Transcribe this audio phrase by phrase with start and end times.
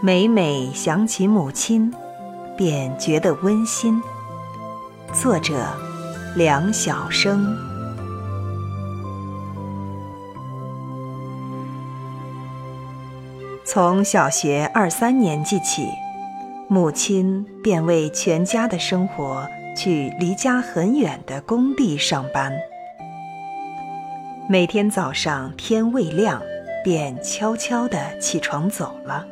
[0.00, 1.92] 每每想起母亲，
[2.56, 4.00] 便觉得温馨。
[5.12, 5.66] 作者：
[6.36, 7.56] 梁晓声。
[13.64, 15.88] 从小学二三年级起，
[16.68, 22.52] 母亲便为全家的生活去离家很远的工地上班。
[24.50, 26.40] 每天早上天未亮，
[26.82, 29.26] 便悄悄地起床走了。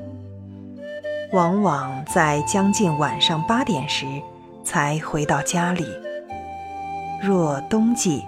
[1.33, 4.05] 往往在将近晚上八点时
[4.63, 5.87] 才回到家里。
[7.23, 8.23] 若冬季，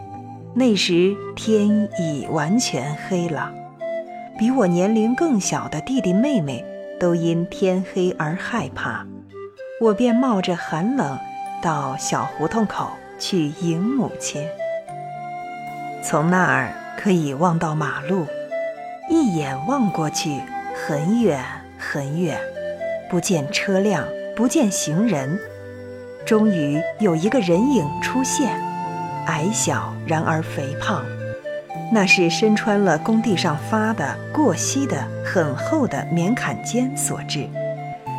[0.55, 3.53] 那时天已完全黑了，
[4.39, 6.65] 比我年龄更小的弟弟妹妹
[6.99, 9.07] 都因天黑而害怕，
[9.79, 11.19] 我便冒着寒冷
[11.61, 14.43] 到小胡同口去迎母亲。
[16.11, 18.27] 从那儿可以望到马路，
[19.11, 20.41] 一眼望过去，
[20.75, 21.45] 很远
[21.79, 22.41] 很远。
[23.11, 24.03] 不见车辆，
[24.35, 25.39] 不见行人，
[26.25, 28.59] 终于有一个人影出现，
[29.27, 31.05] 矮小然而肥胖，
[31.93, 37.47] 那是身穿了工地上发的过膝的很厚的棉坎肩所致，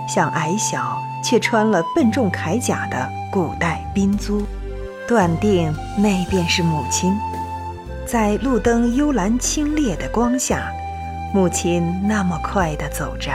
[0.08, 4.46] 像矮小却穿了笨重铠甲的古代兵卒，
[5.08, 7.12] 断定那便是母亲。
[8.12, 10.72] 在路灯幽蓝清冽的光下，
[11.32, 13.30] 母亲那么快地走着。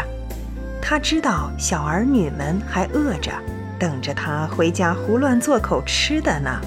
[0.82, 3.30] 他知道小儿女们还饿着，
[3.78, 6.60] 等着他回家胡乱做口吃的呢，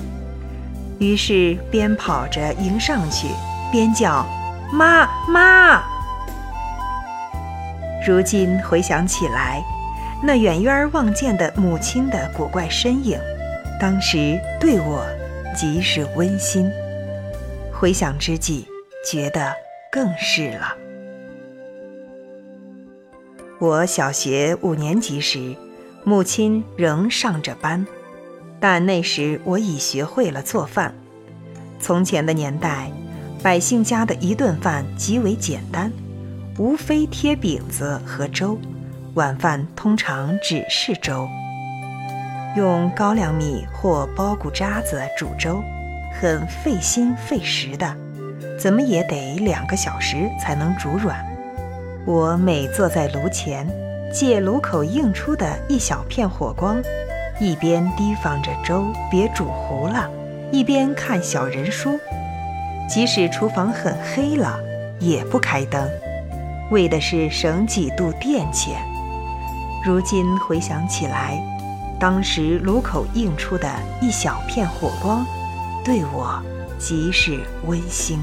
[1.00, 3.28] 于是边跑着迎上去，
[3.74, 4.26] 边叫
[4.72, 5.84] ：“妈妈！”
[8.08, 9.62] 如今回想起来，
[10.24, 13.20] 那远远望见的母亲的古怪身影，
[13.82, 15.06] 当时对我
[15.54, 16.72] 极是温馨。
[17.80, 18.66] 回想之际，
[19.06, 19.54] 觉得
[19.92, 20.76] 更是了。
[23.60, 25.56] 我小学五年级时，
[26.04, 27.86] 母亲仍上着班，
[28.60, 30.92] 但那时我已学会了做饭。
[31.80, 32.92] 从前的年代，
[33.44, 35.94] 百姓家的一顿饭极为简单，
[36.58, 38.58] 无非贴饼子和粥，
[39.14, 41.30] 晚饭通常只是粥。
[42.56, 45.62] 用高粱米或苞谷渣子煮粥，
[46.20, 47.96] 很费心费时的，
[48.60, 51.24] 怎么也得两个小时才能煮软。
[52.06, 53.68] 我每坐在炉前，
[54.12, 56.82] 借炉口映出的一小片火光，
[57.40, 60.10] 一边提防着粥别煮糊了，
[60.52, 62.00] 一边看小人书。
[62.90, 64.60] 即使厨房很黑了，
[65.00, 65.88] 也不开灯，
[66.72, 68.82] 为的是省几度电钱。
[69.86, 71.40] 如今回想起来，
[72.00, 73.70] 当时炉口映出的
[74.02, 75.24] 一小片火光，
[75.88, 76.44] 对我
[76.78, 78.20] 即是温馨。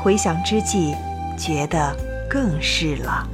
[0.00, 0.94] 回想之际，
[1.36, 1.92] 觉得。
[2.30, 3.26] 更是了。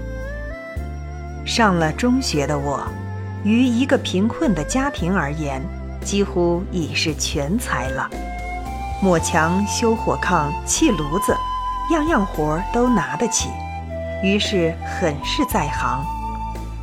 [1.45, 2.83] 上了中学的我，
[3.45, 5.61] 于一个贫困的家庭而言，
[6.03, 8.09] 几乎已是全才了。
[9.03, 11.37] 抹墙、修火炕、砌炉子，
[11.93, 13.51] 样样活都拿得起，
[14.23, 16.03] 于是很是在行。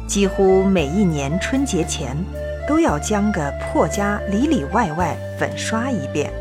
[0.08, 2.16] 几乎每一年春节前，
[2.68, 6.32] 都要将个破家里里外外粉刷一遍。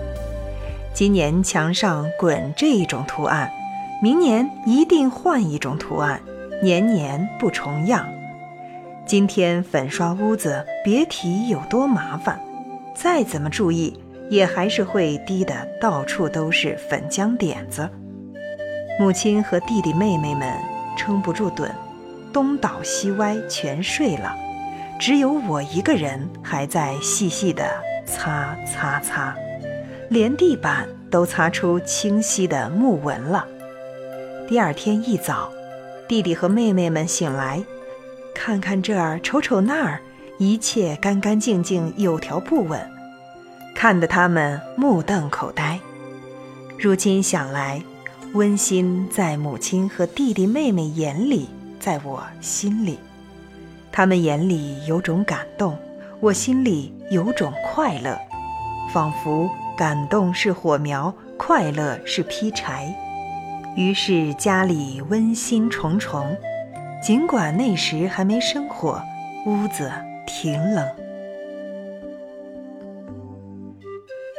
[0.94, 3.50] 今年墙上滚这一种图案。
[4.02, 6.20] 明年一定换一种图案，
[6.62, 8.06] 年年不重样。
[9.06, 12.38] 今天粉刷屋子，别提有多麻烦。
[12.94, 13.98] 再怎么注意，
[14.28, 17.88] 也还是会滴得到处都是粉浆点子。
[19.00, 20.52] 母亲和弟弟妹妹们
[20.96, 21.70] 撑不住盹，
[22.32, 24.36] 东倒西歪，全睡了。
[24.98, 27.64] 只有我一个人还在细细的
[28.04, 29.34] 擦擦擦，
[30.12, 33.46] 连地板都擦出清晰的木纹了。
[34.46, 35.50] 第二天一早，
[36.06, 37.64] 弟弟和妹妹们醒来，
[38.34, 39.98] 看看这儿，瞅瞅那儿，
[40.36, 42.78] 一切干干净净，有条不紊，
[43.74, 45.80] 看得他们目瞪口呆。
[46.78, 47.82] 如今想来，
[48.34, 51.48] 温馨在母亲和弟弟妹妹眼里，
[51.80, 52.98] 在我心里，
[53.90, 55.74] 他们眼里有种感动，
[56.20, 58.14] 我心里有种快乐，
[58.92, 62.94] 仿佛感动是火苗，快乐是劈柴。
[63.74, 66.36] 于是家里温馨重重，
[67.02, 69.02] 尽管那时还没生火，
[69.46, 69.90] 屋子
[70.26, 70.86] 挺冷。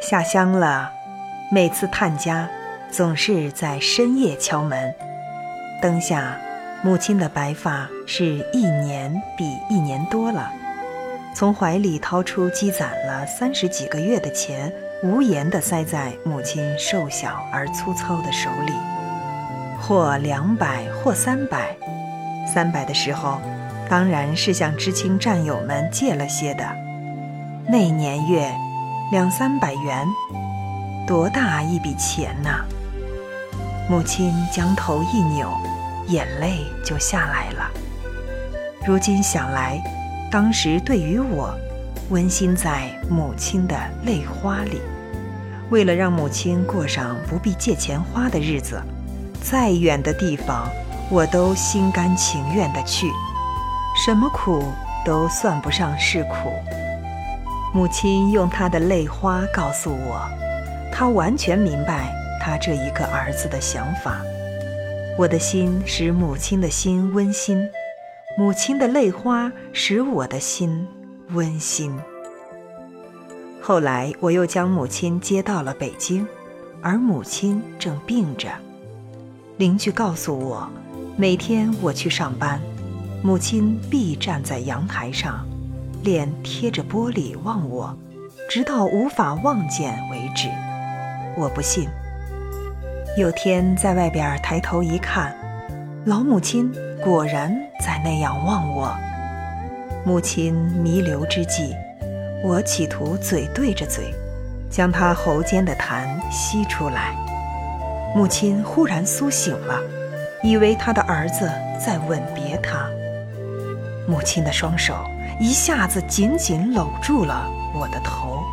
[0.01, 0.91] 下乡了，
[1.51, 2.47] 每次探家，
[2.91, 4.94] 总是在深夜敲门。
[5.81, 6.38] 灯下，
[6.83, 10.51] 母亲的白发是一年比一年多了。
[11.33, 14.71] 从怀里掏出积攒了三十几个月的钱，
[15.04, 18.72] 无言地塞在母亲瘦小而粗糙的手里。
[19.82, 21.76] 或两百，或三百。
[22.48, 23.42] 三百的时候，
[23.90, 26.64] 当然是向知青战友们借了些的。
[27.68, 28.50] 那年月，
[29.12, 30.08] 两三百元，
[31.06, 32.64] 多大一笔钱呐！
[33.90, 35.52] 母亲将头一扭，
[36.08, 37.70] 眼泪就下来了。
[38.88, 39.84] 如今想来，
[40.32, 41.54] 当时对于我，
[42.10, 44.82] 温馨在母亲的泪花里。
[45.74, 48.80] 为了让母亲过上不必借钱花的日子，
[49.42, 50.70] 再远的地方
[51.10, 53.10] 我都心甘情愿地去，
[54.06, 54.64] 什么苦
[55.04, 56.54] 都算不上是苦。
[57.74, 60.22] 母亲用她的泪花告诉我，
[60.92, 64.22] 她完全明白她这一个儿子的想法。
[65.18, 67.68] 我的心使母亲的心温馨，
[68.38, 70.88] 母亲的泪花使我的心
[71.30, 72.00] 温馨。
[73.65, 76.27] 后来，我又将母亲接到了北京，
[76.81, 78.50] 而母亲正病着。
[79.56, 80.68] 邻居告诉我，
[81.15, 82.60] 每天我去上班，
[83.21, 85.48] 母亲必站在阳台上，
[86.04, 87.98] 脸贴着玻璃望我，
[88.50, 90.50] 直到无法望见为止。
[91.38, 91.88] 我不信。
[93.18, 95.33] 有天在外边抬头一看，
[96.04, 96.69] 老母亲
[97.01, 98.94] 果然在那样望我。
[100.06, 101.74] 母亲弥留之际。
[102.44, 104.13] 我企图嘴对着嘴，
[104.69, 107.16] 将他喉间的痰吸出来。
[108.13, 109.80] 母亲忽然苏醒了，
[110.44, 111.50] 以为他的儿子
[111.84, 112.86] 在吻别他。
[114.06, 114.94] 母亲的双手
[115.40, 118.44] 一下子紧紧搂住了我的头，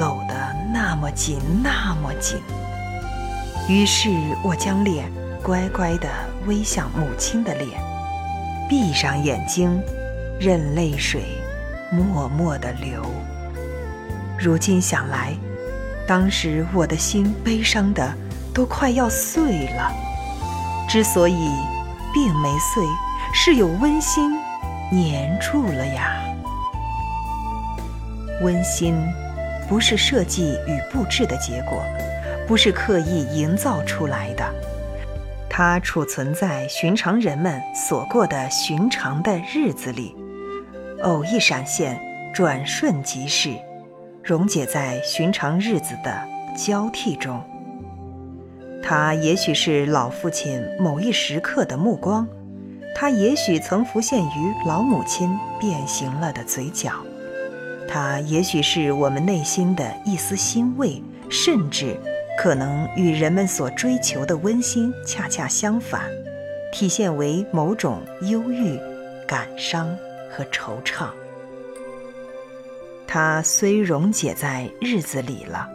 [0.00, 0.34] 搂得
[0.72, 2.40] 那么紧，那么紧。
[3.68, 4.10] 于是
[4.42, 5.08] 我将脸
[5.40, 6.08] 乖乖地
[6.48, 7.68] 微向母亲的脸，
[8.68, 9.80] 闭上眼睛，
[10.40, 11.22] 任泪水。
[11.92, 13.04] 默默地流。
[14.38, 15.34] 如今想来，
[16.08, 18.12] 当时我的心悲伤的
[18.54, 19.92] 都快要碎了。
[20.88, 21.50] 之所以
[22.12, 22.82] 并没碎，
[23.34, 24.32] 是有温馨
[24.90, 26.18] 粘住了呀。
[28.40, 28.96] 温馨
[29.68, 31.84] 不是设计与布置的结果，
[32.48, 34.44] 不是刻意营造出来的，
[35.48, 40.16] 它储存在寻常人们所过的寻常的日子里。
[41.02, 42.00] 偶一闪现，
[42.32, 43.50] 转瞬即逝，
[44.22, 46.16] 溶解在寻常日子的
[46.56, 47.42] 交替中。
[48.82, 52.26] 它也许是老父亲某一时刻的目光，
[52.94, 56.92] 它也许曾浮现于老母亲变形了的嘴角，
[57.88, 61.96] 它也许是我们内心的一丝欣慰，甚至
[62.38, 66.02] 可能与人们所追求的温馨恰恰相反，
[66.72, 68.78] 体现为某种忧郁、
[69.26, 69.96] 感伤。
[70.34, 71.10] 和惆怅，
[73.06, 75.68] 它虽溶解在日子里了，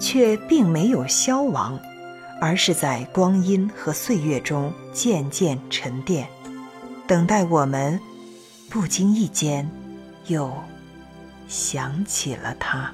[0.00, 1.78] 却并没有消亡，
[2.40, 6.26] 而是在光阴和岁月中渐渐沉淀，
[7.06, 8.00] 等待我们
[8.70, 9.68] 不经意间
[10.28, 10.50] 又
[11.46, 12.90] 想起了它。